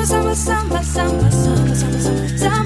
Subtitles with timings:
[0.00, 2.59] Summer, summer, summer, summer, summer, summer, summer, summer.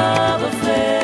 [0.00, 0.99] Love is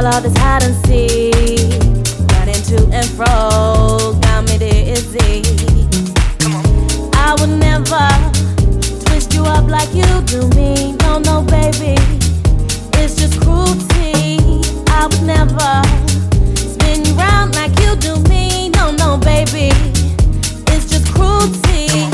[0.00, 1.34] all of this hide and seek.
[2.32, 5.42] Running to and fro, got me dizzy.
[7.14, 8.08] I would never
[9.04, 10.92] twist you up like you do me.
[11.02, 11.96] No, no, baby,
[12.98, 14.38] it's just cruelty.
[14.88, 15.70] I would never
[16.56, 18.70] spin you round like you do me.
[18.70, 19.70] No, no, baby,
[20.72, 22.09] it's just cruelty.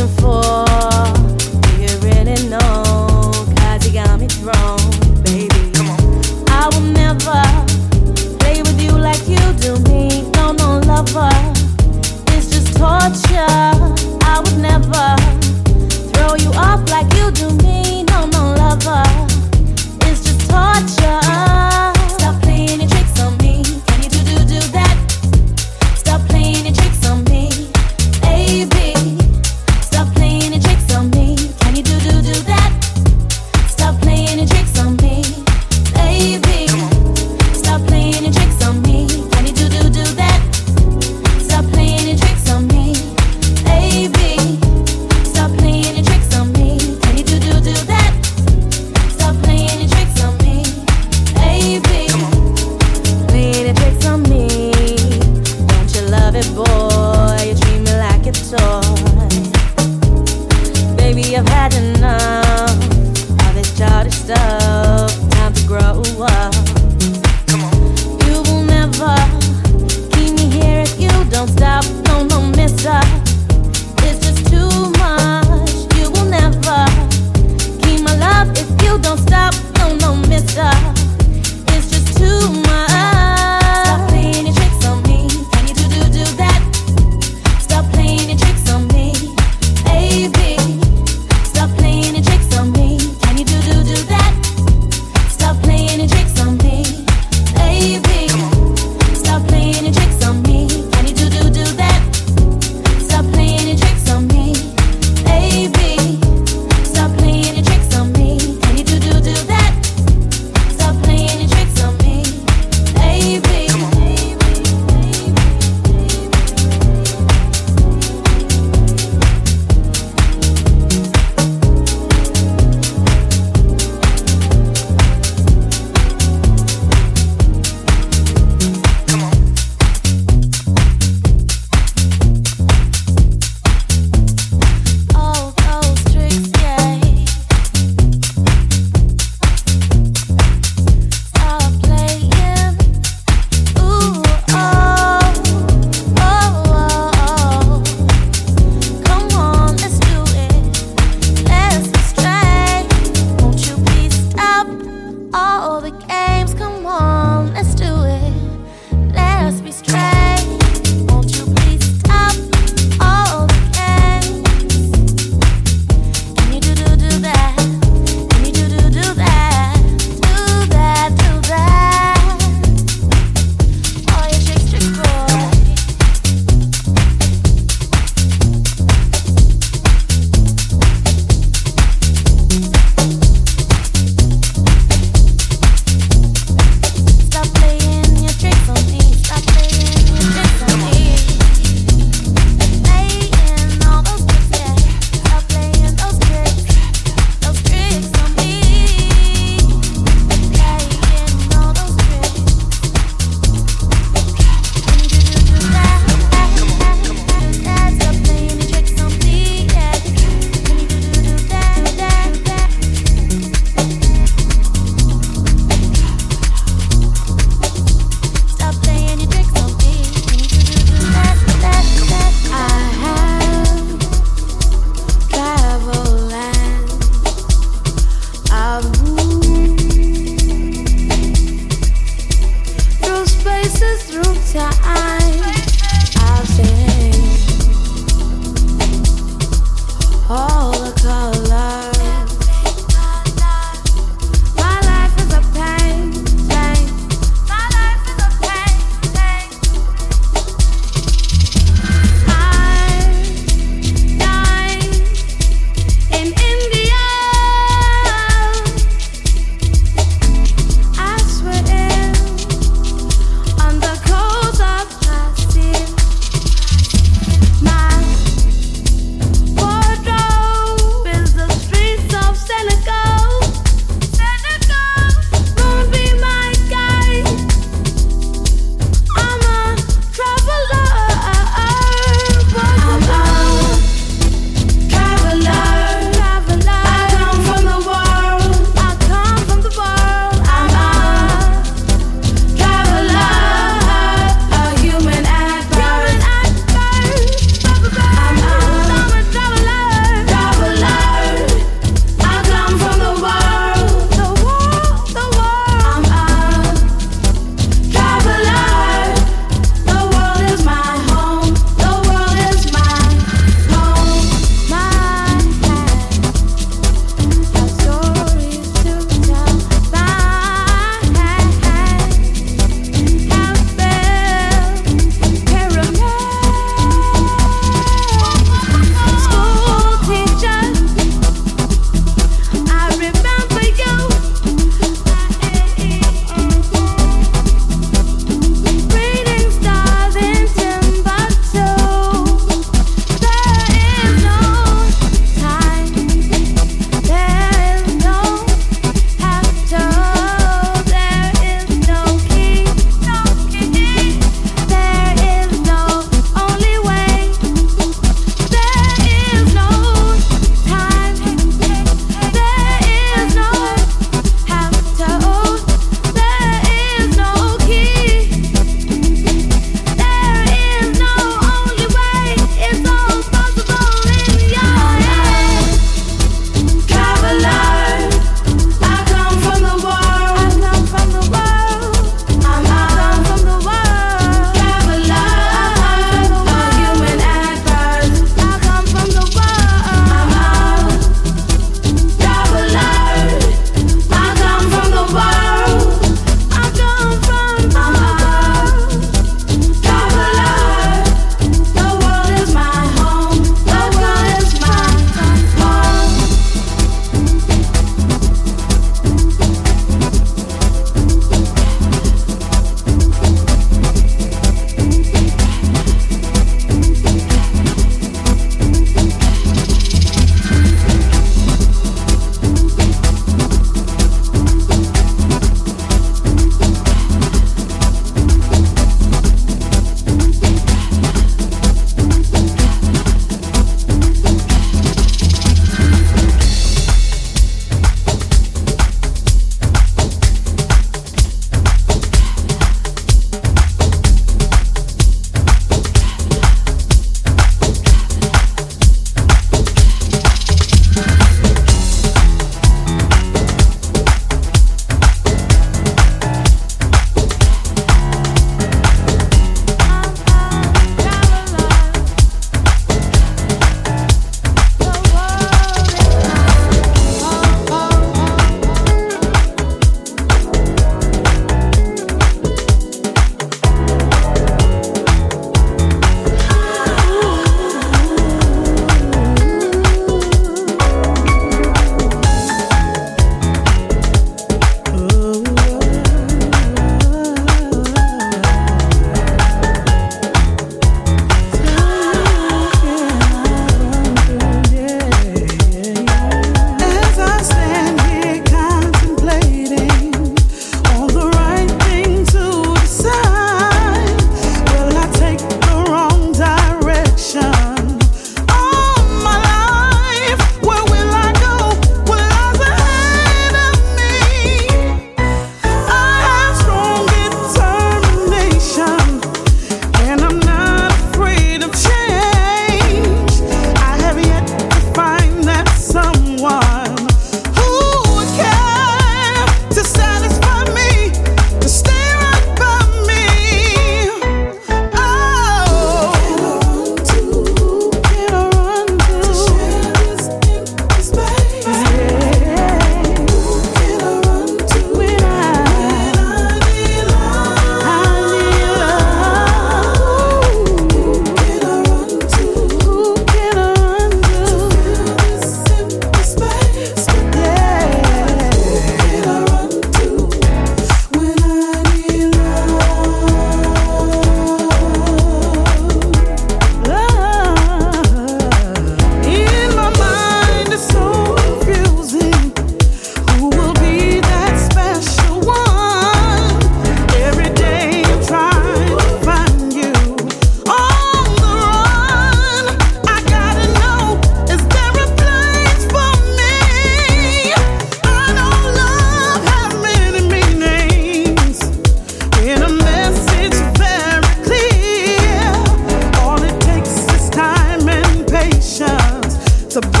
[599.71, 600.00] Some-